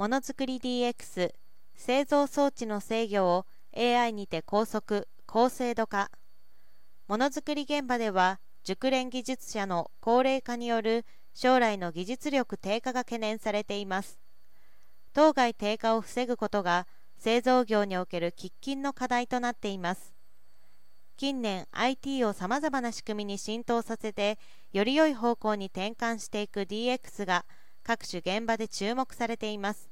[0.00, 1.30] ものづくり DX
[1.74, 3.44] 製造装置の制御を
[3.76, 6.10] AI にて高速高精度化。
[7.06, 14.18] ものづくり現場では熟練技術者の高齢化による将来の技術力低下が懸念されています。
[15.12, 16.86] 当該低下を防ぐことが
[17.18, 20.14] 製造業における喫緊の課題となっています。
[21.18, 24.38] 近年 IT をさまざまな仕組みに浸透させて
[24.72, 27.44] より良い方向に転換していく DX が
[27.82, 29.90] 各種現場で注目されています。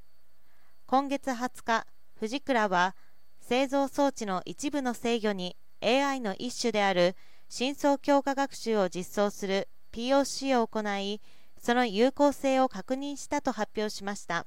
[0.87, 1.87] 今月20日
[2.19, 2.97] フジクラは
[3.41, 7.17] 製造装置の一部の制御に AI の一種である
[7.49, 11.21] 深層強化学習を実装する POC を行い
[11.59, 14.47] その有効性を確認したと発表しました。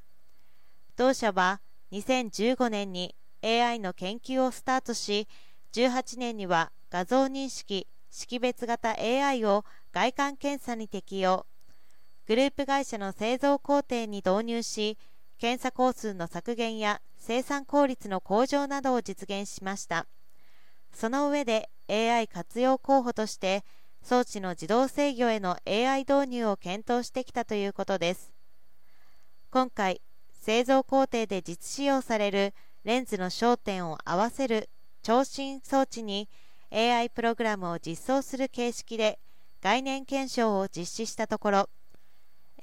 [0.95, 5.27] 同社は2015年に AI の研究をスタートし
[5.73, 9.63] 18年には画像認識識別型 AI を
[9.93, 11.45] 外観検査に適用。
[12.27, 14.97] グループ会社の製造工程に導入し
[15.39, 20.05] 検査工数の削減や生産効率の向上などを実現しました。
[20.93, 23.63] その上で AI 活用候補として
[24.03, 28.31] 装置の自動制御への AI 導入を検討してきたということです。
[29.49, 32.53] 今回製造工程で実使用される
[32.83, 34.69] レンズの焦点を合わせる
[35.03, 36.29] 聴診装置に
[36.71, 39.19] AI プログラムを実装する形式で
[39.61, 41.69] 概念検証を実施したところ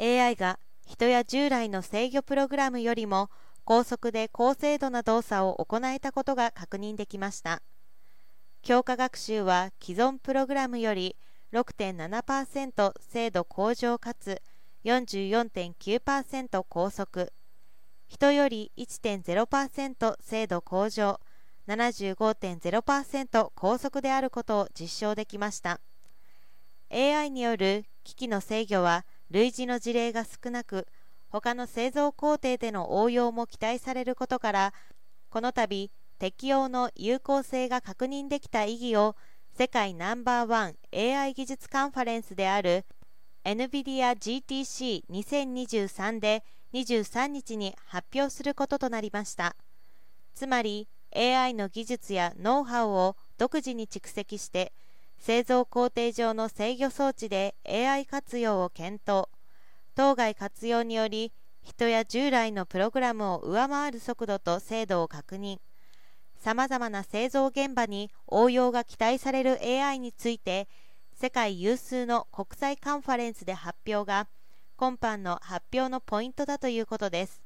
[0.00, 3.30] AI が人や従来の制御プログラムよりも
[3.64, 7.62] 高速で高精度な動作を行えたことが確認できました。
[8.62, 11.16] 強化学習は既存プログラムより
[11.52, 14.40] 6.7%精度向上かつ
[14.84, 17.32] 44.9%高速。
[18.06, 21.20] 人より1.0%精度向上
[21.66, 25.80] 75.0%高速であることを実証できました。
[26.90, 30.86] AI による機器の制御は類似の事例が少なく
[31.28, 34.72] 他の製造工程での応用も期待されることから
[35.30, 39.14] この度適用の有効性が確認できた意義を
[39.56, 42.84] 世界ナンバーワン AI 技術カンファレンスである
[43.44, 44.16] NVIDIA
[45.10, 46.44] GTC2023 で
[46.74, 49.56] 23日に発表することとなりました。
[50.34, 54.72] つまり AI の技術やノウハウを独自に蓄積して
[55.18, 59.28] 製造工程上の制御装置で AI 活用を検討。
[59.94, 65.58] 当該活用により人や従来のプログラムを上回る速度と精度を確認。
[66.38, 70.68] さまざまな製造現場に応用が期待される AI について
[71.14, 74.28] 世界有数の国際カンファレンスで発表が
[74.76, 77.42] 今般の発表のポイントだということです。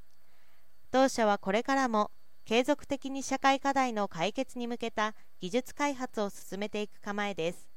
[0.91, 2.11] 同社はこれからも
[2.45, 7.72] 継続的に社会課題の解決に向けた技術開発を進めていく構えです。